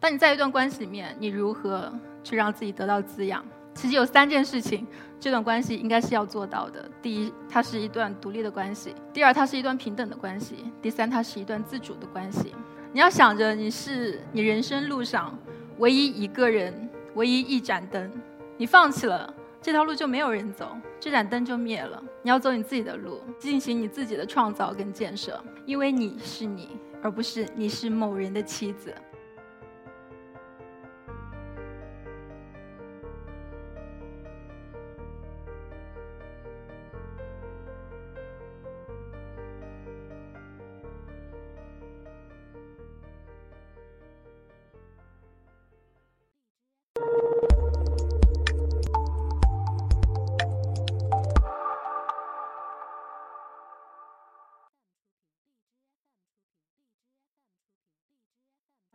[0.00, 1.92] 当你在一段关系里面，你如何
[2.24, 3.44] 去让自己得到滋养？
[3.74, 4.86] 其实有三件事情，
[5.20, 6.90] 这段关系应该是要做到的。
[7.02, 12.54] 第一，它是一段独立的关系；第二，它是一段平等的关系；第三，它是一段自主的关系。
[12.92, 15.38] 你要想着，你是你人生路上
[15.78, 18.10] 唯一一个人，唯一一盏灯，
[18.56, 22.02] 你放弃了这条路，就没有人走，这盏灯就灭了。
[22.22, 26.70] 你要走你自己的路，进行你自己的创造跟建设，因为你是你，
[27.02, 28.92] 而不是你是某人的妻子。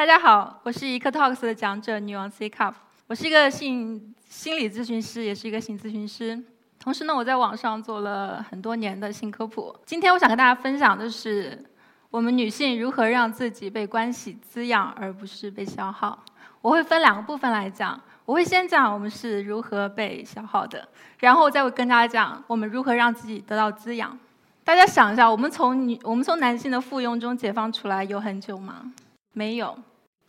[0.00, 2.72] 大家好，我是一刻 Talks 的讲者女王 C Cup，
[3.06, 6.42] 我是一个性心理咨询师，也是一个性咨询师。
[6.78, 9.76] 同时呢，我在网上做了很多年的性科普。
[9.84, 11.62] 今天我想跟大家分享的是，
[12.08, 16.18] 我们女性如何让自己被关系滋养，而不是被消耗。
[16.62, 24.18] 我会分两个部分来讲，我会先讲我们是如何被消耗的，然后再会跟大家讲我们如何让自己得到滋养。
[24.64, 28.94] 大家想一下，我们从女，我们从男性的附庸中解放出来有很久吗？
[29.34, 29.76] 没有。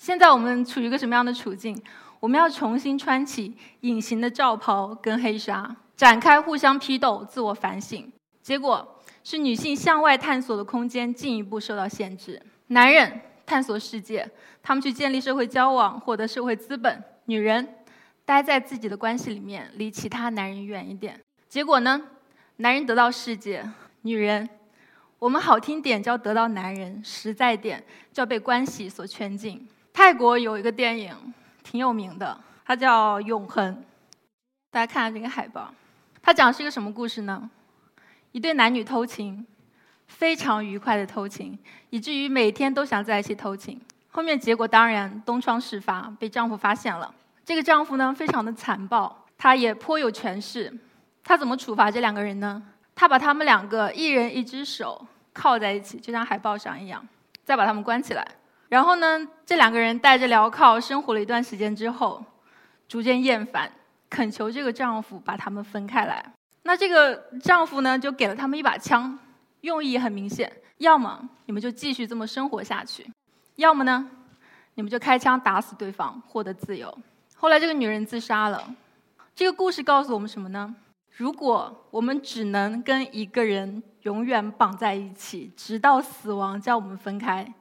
[0.02, 1.80] 现在我们处于一个什么样的处境？
[2.20, 8.12] 我们要重新穿起隐形的罩袍跟黑纱，展开互相批斗、自我反省。
[8.42, 12.42] 结果是女性向外探索的空间进一步受到限制。
[12.70, 14.28] 男人探索世界，
[14.64, 16.92] 他们去建立社会交往，获得社会资本；
[17.26, 17.76] 女人
[18.26, 21.20] 待在自己的关系里面，离其他男人远一点。
[21.48, 22.02] 结果呢？
[22.56, 23.64] 男人得到世界，
[24.02, 24.50] 女人，
[25.20, 29.68] 我们好听点叫得到男人，实在点叫被关系所圈禁。
[29.94, 31.16] 泰国有一个电影
[31.64, 33.76] 挺有名的，它叫《永恒》。
[34.72, 35.74] 大家看下这个海报，
[36.22, 37.50] 它讲的是一个什么故事呢？
[38.32, 39.46] 一对男女偷情，
[40.08, 41.60] 非常愉快的偷情，
[41.90, 43.80] 以至于每天都想在一起偷情。
[44.10, 47.14] 后面结果当然东窗事发，被丈夫发现了。
[47.44, 50.74] 这个丈夫呢，非常的残暴，他也颇有权势。
[51.24, 52.64] 他怎么处罚这两个人呢？
[52.96, 57.06] 他把他们两个一人一只手铐在一起，就像海报上一样，
[57.44, 58.26] 再把他们关起来。
[58.72, 62.24] 然后呢，这两个人带着镣铐生活了一段时间之后，
[62.88, 63.70] 逐渐厌烦，
[64.10, 66.24] 恳求这个丈夫把他们分开来。
[66.64, 69.20] 那这个丈夫呢，就给了他们一把枪，
[69.60, 73.06] 用意很明显：要么你们就继续这么生活下去，
[73.58, 74.10] 要么呢，
[74.76, 76.98] 你们就开枪打死对方，获得自由。
[77.36, 78.74] 后来这个女人自杀了。
[79.36, 80.74] 这个故事告诉我们什么呢？
[81.10, 87.54] 如果我们只能跟一个人永远绑在一起，直到死亡将我们分开。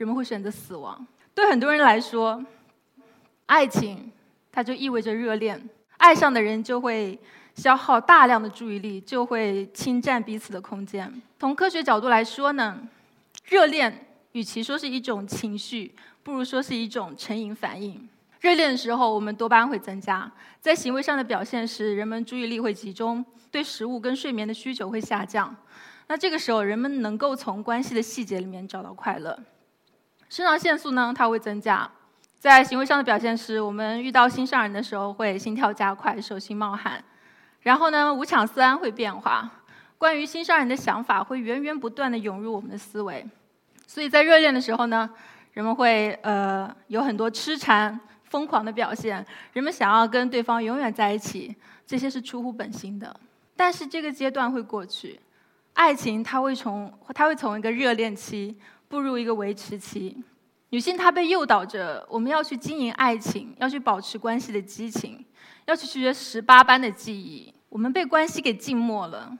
[0.00, 1.06] 人们会选择死亡。
[1.34, 2.42] 对很多人来说，
[3.44, 4.10] 爱情
[4.50, 5.68] 它就意味着热恋，
[5.98, 7.18] 爱上的人就会
[7.54, 11.20] 消耗大量的注意力，就会侵占彼此的空间。
[11.38, 12.80] 从科学角度来说呢，
[13.44, 18.08] 热恋与其说是一种情绪，不如说是一种成瘾反应。
[18.40, 20.32] 热恋的时候，我们多巴胺会增加，
[20.62, 25.54] 在行为上的表现时，人们注意力会集中，对食物跟睡眠的需求会下降。
[26.06, 29.38] 那这个时候，人们能够从关系的细节里面找到快乐。
[30.30, 31.90] 肾上腺素呢，它会增加，
[32.38, 37.02] 在行为上的表现是，我们遇到心上人的时候会心跳加快、手心冒汗，
[37.62, 39.50] 然后呢，五羟色胺会变化，
[39.98, 43.26] 关于心上人的想法会源源不断的涌入我们的思维，
[43.88, 45.10] 所以在热恋的时候呢，
[45.52, 51.52] 人们会呃有很多痴缠、疯狂的表现，人们想要跟对方永远在一起，
[51.84, 53.18] 这些是出乎本心的，
[53.56, 55.18] 但是这个阶段会过去，
[55.72, 58.56] 爱情它会从它会从一个热恋期。
[58.90, 60.16] 步入一个维持期，
[60.70, 65.24] 女性她被诱导着，我们要去经营爱情，要去保持关系的激情，
[65.66, 67.54] 要去学十八般的技艺。
[67.68, 69.32] 我们被关系给静默了，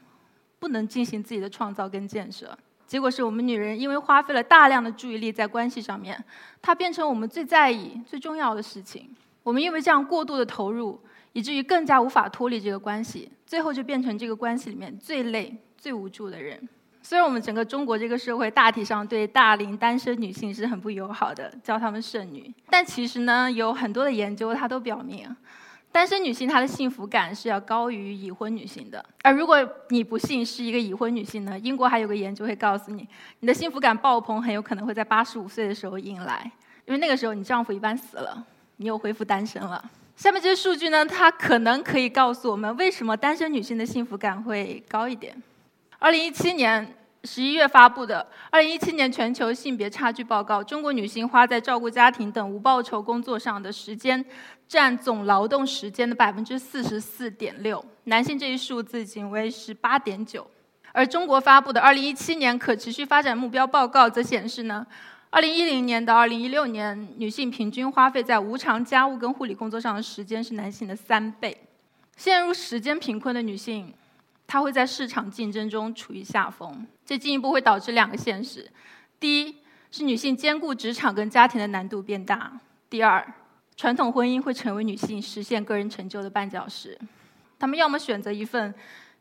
[0.60, 2.56] 不能进行自己的创造跟建设。
[2.87, 6.25] 结果是我们女人因为花费了大量的注意力在关系上面，
[6.62, 9.13] 它变成我们最在意、最重要的事情。
[9.42, 11.01] 我们因为这样过度的投入，
[11.33, 16.69] 以至于更加无法脱离这个关系，最后就变成这个关系里面最累、最无助的人。
[17.02, 25.28] 虽然我们整个中国这个社会大体上对大龄单身女性是很不友好的，叫她们剩女，但其实呢，有很多的研究它都表明，
[25.91, 29.04] 单身女性她的幸福感是要高于已婚女性的。
[29.22, 29.56] 而如果
[29.88, 33.08] 你不幸是一个已婚女性呢，英国还有个研究会告诉你，
[33.41, 36.52] 你的幸福感爆棚很有可能会在八十五岁的时候迎来，
[36.84, 38.44] 因为那个时候你丈夫一般死了，
[38.76, 39.82] 你又恢复单身了。
[40.16, 45.34] 下面这些数据呢，它可能可以告诉我们为什么单身女性的幸福感会高一点。
[46.02, 46.94] 二零一七年，
[47.24, 54.24] 十一月发布的《二零一七年全球性别差距报告》，中国女性花在照顾家庭等无报酬工作上的时间，
[54.66, 60.50] 占总劳动时间的百分之四十四点六，男性这一数字仅为十八点九。
[60.92, 64.86] 而中国发布的《二零一七年可持续发展目标报告》则显示呢，
[65.28, 71.54] 二零一零年到二零一六年，女性平均花费在无偿家务跟护理工作上的时间是男性的三倍。
[72.16, 73.92] 陷入时间贫困的女性。
[74.52, 78.68] 它会在市场竞争中处于下风，这进一步会导致两个现实：
[79.20, 79.54] 第一，
[79.92, 82.58] 是女性兼顾职场跟家庭的难度变大；
[82.88, 83.24] 第二，
[83.76, 86.98] 传统婚姻会成为女性实现个人成就的绊脚石。
[87.60, 88.74] 她们要么选择一份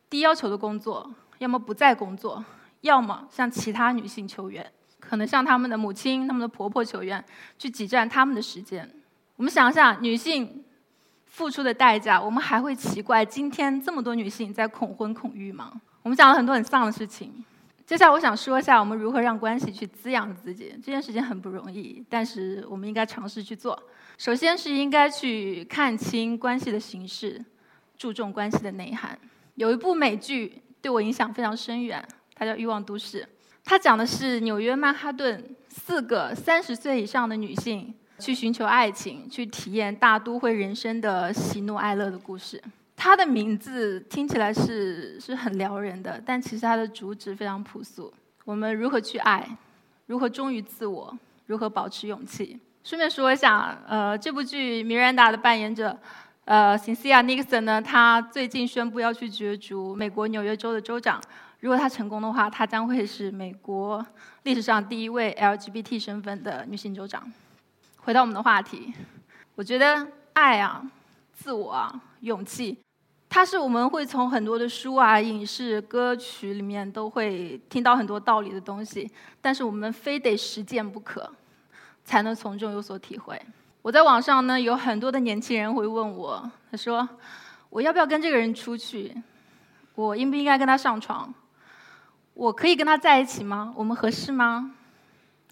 [0.10, 2.44] 低要求的工作，要么不再工作，
[2.82, 4.66] 要么向其他女性求援，
[5.00, 7.24] 可能向他们的母亲、他们的婆婆求援，
[7.60, 8.90] 去挤占他们的时间。
[9.36, 10.59] 我们想一下，女性。
[11.30, 15.72] 付出的代价，我们还会奇怪今天这么多女性在恐婚恐育吗？
[16.02, 17.34] 我们讲了很多很丧的事情。
[17.86, 20.72] 接下来我想说一下，我们如何让关系去滋养自己。
[20.84, 23.82] 这件事情很不容易，但是我们应该尝试去做。
[24.18, 27.44] 首先是应该去看清关系的形式，
[27.98, 29.18] 注重关系的内涵。
[29.56, 32.06] 有一部美剧对我影响非常深远，
[32.36, 33.22] 它叫《欲望都市》，
[33.64, 37.94] 它讲的是纽约曼哈顿四个三十岁以上的女性。
[38.20, 42.62] 去寻求爱情，去体验大都会人生的喜怒哀乐的故事。
[42.96, 48.14] 它的名字听起来是是很撩人的，但其实它的主旨非常朴素：
[48.44, 49.48] 我们如何去爱，
[50.08, 52.60] 如何忠于自我，如何保持勇气。
[52.84, 55.98] 顺便说一下，呃，这部剧 Miranda 的扮演者，
[56.44, 61.22] 呃，Cynthia Nixon 呢，她最近宣布要去角逐美国纽约州的州长。
[61.62, 64.06] 如果她成功的话，她将会是美国
[64.44, 67.32] 历史上第一位 LGBT 身份的女性州长。
[68.02, 68.94] 回到我们的话题，
[69.56, 70.82] 我觉得爱啊、
[71.34, 72.80] 自我啊、勇气，
[73.28, 79.12] 它是我们会从很多的书啊、影视、歌曲里面都会听到很多道理的东西，
[79.42, 81.30] 但是我们非得实践不可，
[82.04, 83.40] 才能从中有所体会。
[83.82, 87.08] 我在网上呢，有很多的年轻人会问我，他说
[87.70, 89.16] ：“我要不要跟这个人出去？
[89.94, 91.32] 我应不应该跟他上床？
[92.34, 93.74] 我可以跟他在一起吗？
[93.76, 94.72] 我们合适吗？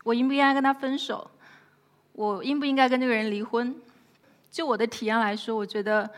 [0.04, 1.30] 我应不应该跟他分手？”
[2.18, 3.76] 我应不应该跟这个人离婚？
[4.50, 6.10] 就我的体验来说，我觉得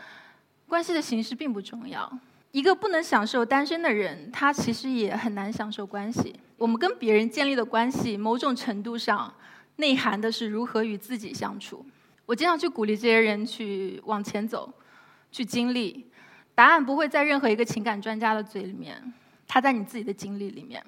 [0.66, 2.10] 关系的形式并不重要。
[2.52, 6.34] 一个不能享受单身的人，他其实也很难享受关系。
[6.56, 9.30] 我们跟别人建立的关系，某种程度上
[9.76, 11.84] 内涵的是如何与自己相处。
[12.24, 14.72] 我经常去鼓励这些人去往前走，
[15.30, 16.06] 去经历。
[16.54, 19.12] 答案不会在任何一个情感专家的嘴里面，
[19.46, 20.82] 他在你自己的经历里面。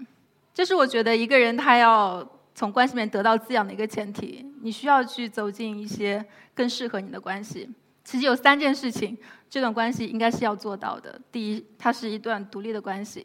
[0.54, 2.26] 这是我觉得一个人他要。
[2.54, 7.68] 从关系里面得到滋养的一个前提，你需要去走进一些更适合你的关系。
[8.04, 9.16] 其实有三件事情，
[9.48, 13.24] 这段关系应该是要做到的：第一，它是一段独立的关系；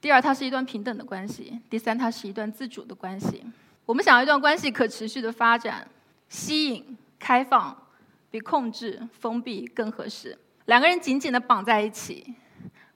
[0.00, 3.42] 第二，它是一段平等的关系；第三，它是一段自主的关系。
[3.86, 5.88] 我们想要一段关系可持续的发展，
[6.28, 7.74] 吸引、开放
[8.30, 10.38] 比控制、封闭更合适。
[10.66, 12.34] 两个人紧紧的绑在一起，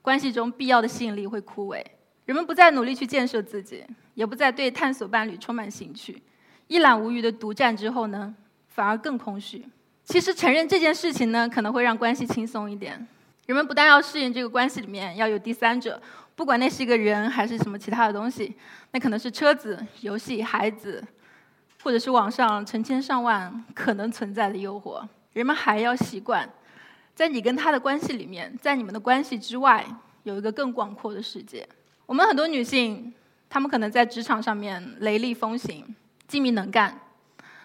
[0.03, 1.83] 关系中必要的吸引力会枯萎，
[2.25, 3.85] 人们不再努力去建设自己。
[4.15, 6.23] 也不再对探索伴侣充满兴趣，
[6.67, 8.35] 一览无余的独占之后呢，
[8.69, 9.67] 反而更空虚。
[10.05, 13.09] 其实承认这件事情呢，可能会让关系轻松一点。
[13.47, 15.99] 人们不但要适应这个关系里面要有第三者，
[16.35, 18.55] 不管那是一个人还是什么其他的东西，
[18.91, 21.03] 那可能是车子、游戏、孩子，
[21.83, 25.03] 或者是网上成千上万可能存在的诱惑。
[25.33, 26.47] 人们还要习惯，
[27.15, 29.87] 在你跟他的关系里面，在你们的关系之外，
[30.25, 31.67] 有一个更广阔的世界。
[32.13, 33.11] 我们很多女性。
[33.49, 35.83] 她们可能在职场上面雷厉风行、
[36.29, 37.01] 精明能干，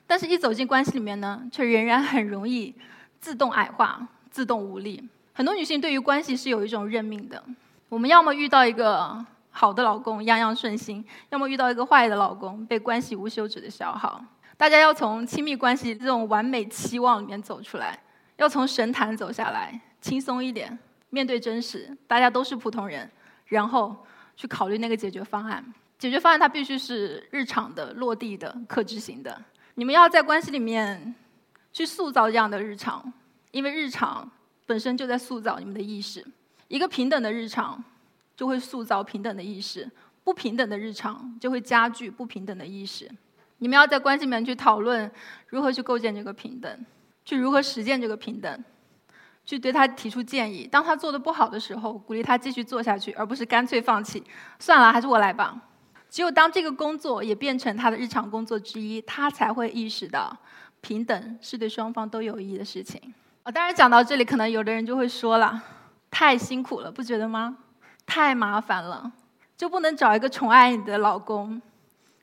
[0.05, 2.73] 但是一走进关系里面呢，却仍然很容易
[3.19, 5.03] 自动矮化、自动无力。
[5.33, 7.43] 很多女性对于关系是有一种认命的，
[7.89, 14.23] 我们要么遇到一个好的老公，样样顺心；要么遇到一个坏的老公，被关系无休止的消耗。
[14.55, 17.99] 大家要从亲密关系这种完美期望里面走出来，
[18.37, 23.09] 要从神坛走下来，轻松一点，面对真实，大家都是普通人，
[23.47, 23.95] 然后。
[24.37, 29.37] 去考虑那个解决方案，解决方案它必须是日常的、落地的、可执行的。
[29.73, 31.13] 你们要在关系里面
[31.73, 33.11] 去塑造这样的日常，
[33.51, 34.29] 因为日常
[34.65, 36.25] 本身就在塑造你们的意识。
[36.67, 37.83] 一个平等的日常
[38.35, 39.89] 就会塑造平等的意识，
[40.23, 43.09] 不平等的日常就会加剧不平等的意识。
[43.57, 45.09] 你们要在关系里面去讨论
[45.47, 46.85] 如何去构建这个平等，
[47.25, 48.63] 去如何实践这个平等。
[49.47, 54.21] 去对他提出建议，当他做的不好的时候，鼓励他继续做下去，而不是干脆放弃。
[54.59, 55.59] 算了，还是我来吧。
[56.09, 60.35] 只有当这个工作也变成他的日常工作之一，他才会意识到
[60.81, 63.01] 平等是对双方都有益的事情。
[63.43, 65.63] 啊，当然讲到这里，可能有的人就会说了，
[66.11, 67.55] 太辛苦了，不觉得吗？
[68.05, 69.09] 太麻烦了，
[69.55, 71.61] 就不能找一个宠爱你的老公？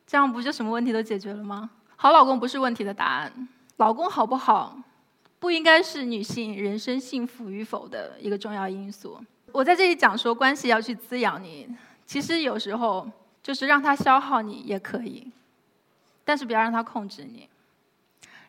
[0.06, 1.70] 这样不就什么问题都解决了吗？
[1.96, 4.76] 好老公不是问题的答案，老公好不好，
[5.44, 9.22] 不应该是女性人生幸福与否的一个重要因素。
[9.52, 11.68] 我在这里讲说，关系要去滋养你，
[12.06, 13.06] 其实有时候
[13.42, 15.30] 就是让他消耗你也可以，
[16.24, 17.46] 但是不要让他控制你。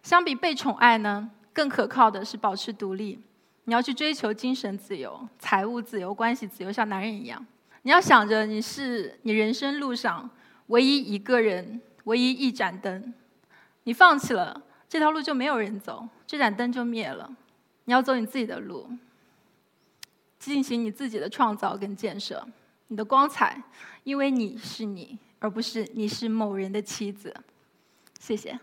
[0.04, 3.20] 相比被宠爱呢，更可靠的是保持独立。
[3.66, 7.46] 你要去追求精神自由、财务自由、关系自由，像男人一样。
[7.82, 10.30] 你要想着你是你人生路上
[10.68, 13.14] 唯一一个人、唯一一盏灯。
[13.84, 14.62] 你放弃了
[14.96, 17.30] 这条路，就没有人走，这盏灯就灭了。
[17.84, 18.90] 你要走你自己的路，
[20.40, 22.48] 进行你自己的创造跟建设。
[22.88, 23.62] 你的光彩，
[24.06, 27.36] 因为你是你，而不是你是某人的妻子。
[28.22, 28.58] 谢谢。